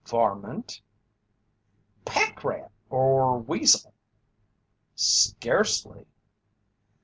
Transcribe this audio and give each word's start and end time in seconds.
"Varmint?" 0.03 0.81
"Pack 2.05 2.43
rat 2.43 2.71
or 2.89 3.37
weasel?" 3.37 3.93
"Scarcely!" 4.95 6.07